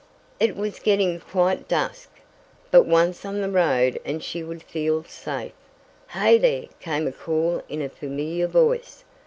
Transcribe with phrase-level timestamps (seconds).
[0.39, 2.09] It was getting quite dusk,
[2.71, 5.53] but once on the road and she would feel safe.
[6.09, 9.03] "Hey there!" came a call in a familiar voice.